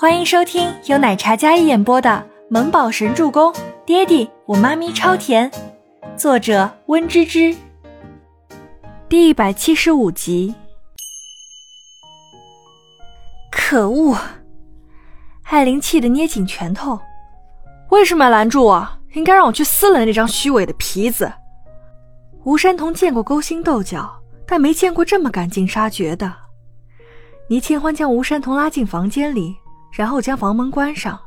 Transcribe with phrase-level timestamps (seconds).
[0.00, 2.08] 欢迎收听由奶茶嘉一演播的
[2.48, 3.52] 《萌宝神助攻》，
[3.84, 5.52] 爹地我妈咪超甜，
[6.16, 7.54] 作者温芝芝。
[9.10, 10.54] 第一百七十五集。
[13.52, 14.16] 可恶！
[15.42, 16.98] 艾琳气得捏紧拳头，
[17.90, 18.88] 为什么要拦住我？
[19.12, 21.30] 应该让我去撕了那张虚伪的皮子。
[22.44, 24.10] 吴山童见过勾心斗角，
[24.46, 26.34] 但没见过这么赶尽杀绝的。
[27.50, 29.54] 倪清欢将吴山童拉进房间里，
[29.90, 31.18] 然后将房门关上。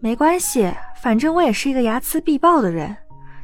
[0.00, 2.96] 没关系，反正我也是一个睚眦必报的人。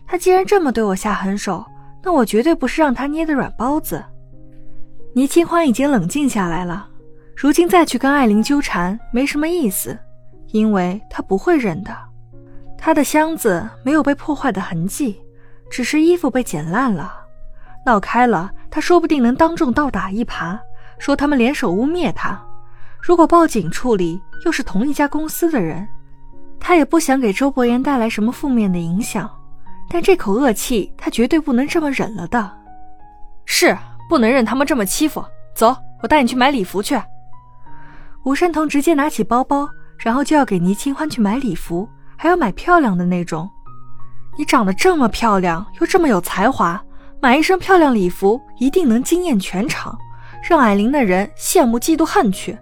[0.07, 1.65] 他既然这么对我下狠手，
[2.03, 4.05] 那我绝对不是让他捏的软包子。
[5.15, 6.89] 倪清欢已经冷静下来了，
[7.37, 9.99] 如今再去跟艾琳纠缠没什么意思，
[10.49, 11.97] 因为他不会认的。
[12.77, 15.21] 他的箱子没有被破坏的痕迹，
[15.71, 17.13] 只是衣服被剪烂了。
[17.87, 20.59] 闹开了，他说不定能当众倒打一耙。
[20.99, 22.43] 说他们联手污蔑他，
[23.03, 25.87] 如果报警处理，又是同一家公司的人，
[26.59, 29.29] 他也不想给周伯言带来什么负面的影响。
[29.89, 32.51] 但这口恶气，他绝对不能这么忍了的。
[33.45, 33.77] 是，
[34.09, 35.25] 不能任他们这么欺负。
[35.55, 37.01] 走，我带你去买礼服去。
[38.25, 43.51] 吴山童直接拿起包包，然后就要给倪清欢去买礼服，还要买漂亮的那种。
[44.39, 46.81] 你长得这么漂亮，又这么有才华，
[47.19, 49.99] 买一身漂亮礼服一定能惊艳全场。
[50.49, 52.57] 让艾琳的人羡慕嫉妒恨去。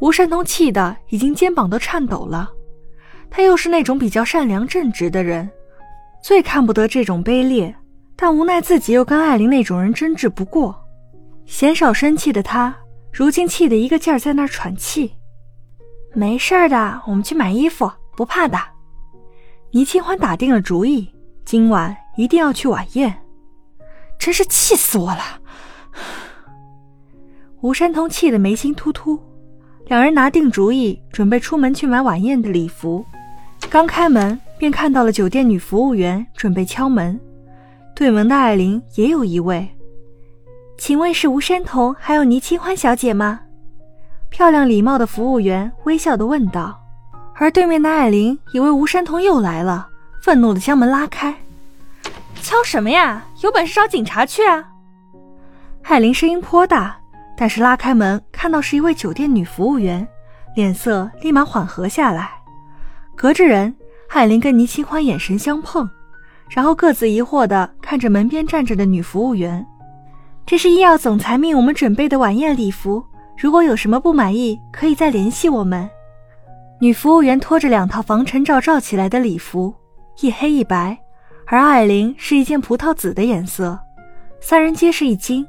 [0.00, 2.50] 吴山童气得已经肩膀都颤抖了。
[3.30, 5.48] 他又是那种比较善良正直的人，
[6.22, 7.74] 最看不得这种卑劣，
[8.14, 10.74] 但无奈自己又跟艾琳那种人争执不过。
[11.44, 12.74] 鲜少生气的他，
[13.12, 15.12] 如今气得一个劲儿在那儿喘气。
[16.12, 18.58] 没事的，我们去买衣服，不怕的。
[19.70, 21.12] 倪清欢打定了主意，
[21.44, 23.22] 今晚一定要去晚宴。
[24.18, 25.40] 真是气死我了！
[27.60, 29.20] 吴山童气得眉心突突，
[29.86, 33.04] 两人拿定主意，准备出门去买晚宴的礼服。
[33.70, 37.18] 刚开门，便看到了酒店女服务员准备敲门。
[37.94, 39.68] 对门的艾琳也有一位，
[40.76, 43.40] 请问是吴山童还有倪清欢小姐吗？
[44.28, 46.78] 漂亮礼貌的服务员微笑的问道。
[47.36, 49.88] 而对面的艾琳以为吴山童又来了，
[50.20, 51.32] 愤怒的将门拉开。
[52.42, 53.24] 敲什么呀？
[53.42, 54.64] 有本事找警察去啊！
[55.84, 56.98] 艾琳声音颇大。
[57.36, 60.06] 但是拉开门，看到是一位酒店女服务员，
[60.54, 62.30] 脸色立马缓和下来。
[63.14, 63.74] 隔着人，
[64.08, 65.88] 海林跟倪清欢眼神相碰，
[66.48, 69.64] 然后各自疑惑地看着门边站着的女服务员。
[70.46, 73.04] 这是医药总裁命我们准备的晚宴礼服，
[73.36, 75.88] 如果有什么不满意，可以再联系我们。
[76.78, 79.74] 女服务员拖着两套防尘罩罩起来的礼服，
[80.20, 80.96] 一黑一白，
[81.46, 83.78] 而艾琳是一件葡萄紫的颜色。
[84.40, 85.46] 三人皆是一惊。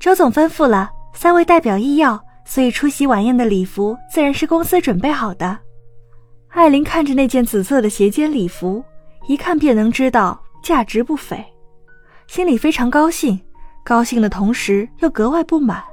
[0.00, 5.58] 周总吩咐了，三位代表医药，所以出席晚宴的礼服自然是公司准备好的。
[6.48, 8.82] 艾琳看着那件紫色的斜肩礼服，
[9.28, 11.44] 一看便能知道价值不菲，
[12.26, 13.38] 心里非常高兴，
[13.84, 15.84] 高兴的同时又格外不满。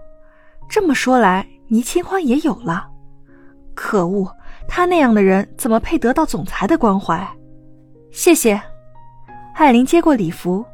[0.70, 2.88] 这么说来，倪清欢也有了。
[3.76, 4.34] 可恶，
[4.70, 7.28] 他那样的人怎么配得到总裁的关怀？
[8.12, 8.60] 谢谢。
[9.56, 10.66] 艾琳接过礼服。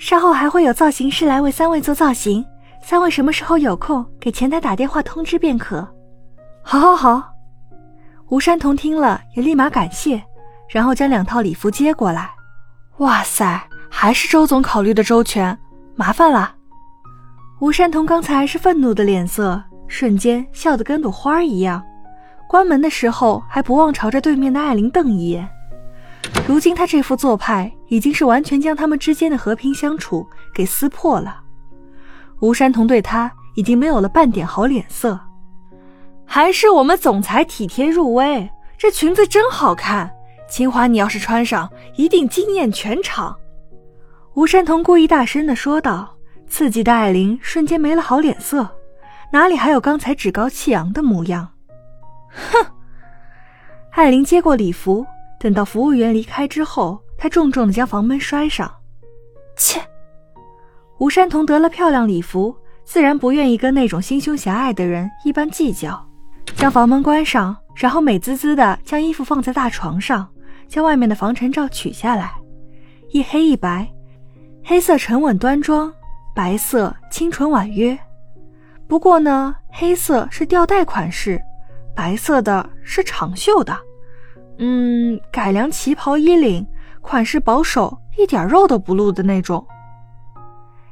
[0.00, 2.42] 稍后还会有造型师来为三位做造型，
[2.82, 5.86] 三位什么时候有空给前台打电话通知便可。
[6.62, 7.34] 好，好，好。
[8.30, 10.22] 吴山童听了也立马感谢，
[10.70, 12.30] 然后将两套礼服接过来。
[12.96, 15.56] 哇塞，还是周总考虑的周全，
[15.94, 16.54] 麻烦了。
[17.60, 21.84] 吴山童刚才是愤怒的脸色，瞬间笑得跟朵花一样。
[22.48, 25.46] 关门的时候还不忘朝着对面的艾琳瞪一眼。
[26.50, 31.40] 如今他这副做派已经是完全将他们之间的和平相处给撕破了。
[32.40, 35.16] 吴山童对他已经没有了半点好脸色。
[36.26, 40.10] 还是我们总裁体贴入微，这裙子真好看。
[40.48, 43.36] 清华，你要是穿上，一定惊艳全场。
[44.34, 46.16] 吴山童故意大声的说道，
[46.48, 48.68] 刺激的艾琳瞬间没了好脸色，
[49.32, 51.48] 哪里还有刚才趾高气扬的模样？
[52.32, 52.66] 哼！
[53.92, 55.06] 艾琳接过礼服。
[55.40, 58.70] 等到服务员离开之后，他重重的将房门摔上。
[59.56, 59.80] 切！
[60.98, 62.54] 吴山童得了漂亮礼服，
[62.84, 66.06] 自然不愿意跟那种心胸狭隘的人一般计较，
[66.56, 70.28] 将房门关上，然后美滋滋的将衣服放在大床上，
[70.68, 72.34] 将外面的防尘罩取下来，
[73.08, 73.90] 一黑一白，
[74.62, 75.90] 黑色沉稳端庄，
[76.34, 77.98] 白色清纯婉约。
[78.86, 81.40] 不过呢，黑色是吊带款式，
[81.96, 83.74] 白色的是长袖的。
[84.62, 86.66] 嗯，改良旗袍衣领，
[87.00, 89.66] 款式保守，一点肉都不露的那种。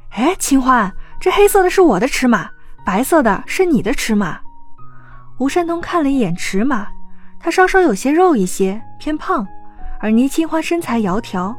[0.09, 2.49] 哎，清欢，这黑色的是我的尺码，
[2.83, 4.39] 白色的是你的尺码。
[5.37, 6.87] 吴山童看了一眼尺码，
[7.39, 9.47] 他稍稍有些肉一些，偏胖，
[9.99, 11.55] 而倪清欢身材窈窕。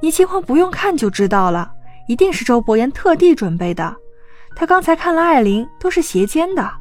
[0.00, 1.72] 倪清欢不用看就知道了，
[2.06, 3.92] 一定是周伯言特地准备的。
[4.54, 6.72] 他刚才看了艾琳，都是斜肩的，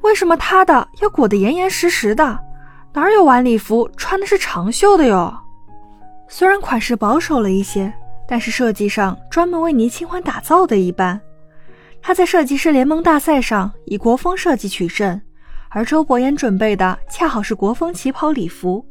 [0.00, 2.38] 为什么他的要裹得严严实实的？
[2.94, 5.34] 哪有晚礼服穿的是长袖的哟？
[6.28, 7.90] 虽然款式保守了一些，
[8.28, 11.18] 但是设计上专门为倪清欢打造的一般。
[12.02, 15.18] 他在设计师联盟大赛上以国风设计取胜，
[15.70, 18.84] 而周伯言准备的恰好是国风旗袍礼服，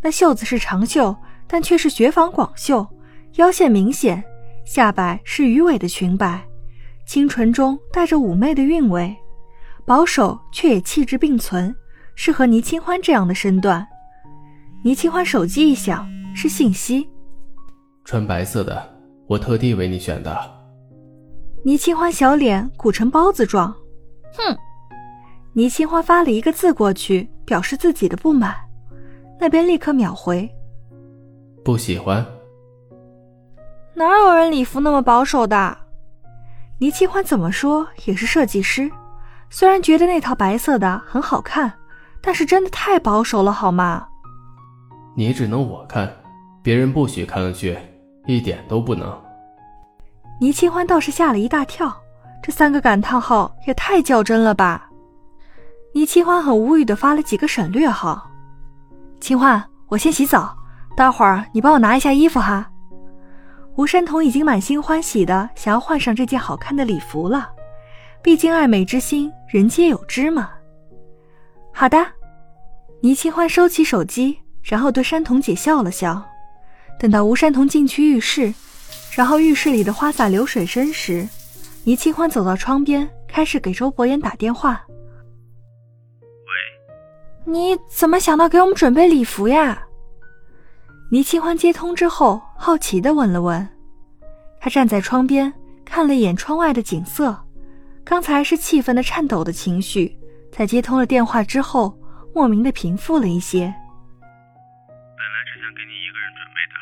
[0.00, 1.16] 那袖子是长袖，
[1.48, 2.86] 但却是雪纺广袖，
[3.36, 4.22] 腰线明显，
[4.64, 6.40] 下摆是鱼尾的裙摆，
[7.06, 9.16] 清纯中带着妩媚的韵味，
[9.84, 11.74] 保守却也气质并存。
[12.14, 13.86] 适合倪清欢这样的身段。
[14.84, 17.08] 倪清欢手机一响，是信息。
[18.04, 18.82] 穿白色的，
[19.28, 20.36] 我特地为你选的。
[21.64, 23.72] 倪清欢小脸鼓成包子状，
[24.36, 24.56] 哼。
[25.54, 28.54] 倪清欢发了一个字过去，表示自己的不满。
[29.38, 30.50] 那边立刻秒回，
[31.64, 32.24] 不喜欢。
[33.94, 35.76] 哪有人礼服那么保守的？
[36.78, 38.90] 倪清欢怎么说也是设计师，
[39.50, 41.72] 虽然觉得那套白色的很好看。
[42.22, 44.06] 但是真的太保守了，好吗？
[45.14, 46.10] 你只能我看，
[46.62, 47.76] 别人不许看上去，
[48.26, 49.20] 一点都不能。
[50.40, 51.94] 倪清欢倒是吓了一大跳，
[52.42, 54.88] 这三个感叹号也太较真了吧！
[55.92, 58.30] 倪清欢很无语的发了几个省略号。
[59.20, 60.56] 清欢，我先洗澡，
[60.96, 62.68] 待会儿你帮我拿一下衣服哈。
[63.76, 67.50] 吴山童已经满心欢喜的想要换上这件好看的礼服了，
[68.22, 70.50] 毕竟爱美之心，人皆有之嘛。
[71.72, 72.06] 好的，
[73.00, 76.22] 倪清欢收起手机，然后对山童姐笑了笑。
[76.98, 78.54] 等到吴山童进去浴室，
[79.16, 81.26] 然后浴室里的花洒流水声时，
[81.84, 84.84] 倪清欢走到窗边，开始给周伯言打电话。
[86.20, 89.82] 喂，你怎么想到给我们准备礼服呀？
[91.10, 93.68] 倪清欢接通之后，好奇的问了问。
[94.60, 95.52] 他站在窗边，
[95.84, 97.36] 看了一眼窗外的景色，
[98.04, 100.16] 刚才是气愤的、颤抖的情绪。
[100.52, 101.96] 在接通了电话之后，
[102.34, 103.60] 莫名的平复了一些。
[103.64, 106.76] 本来是想给你一个人准备的，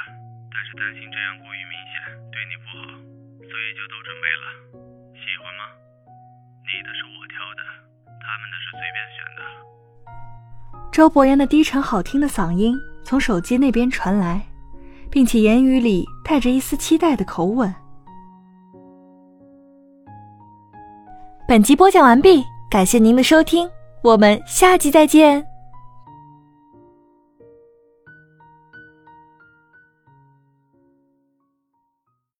[0.50, 1.94] 但是担心这样过于明显，
[2.34, 2.82] 对你不好，
[3.38, 4.44] 所以就都准备了。
[5.14, 5.70] 喜欢吗？
[6.66, 7.62] 你的是我挑的，
[8.18, 9.40] 他们的是随便选的。
[10.90, 14.44] 周伯言的低沉好听的嗓音从手机那边传来，
[15.08, 17.72] 并且言语里带着一丝期待的口吻。
[21.46, 22.44] 本集播讲完毕。
[22.70, 23.68] 感谢您的收听，
[24.00, 25.49] 我们下集再见。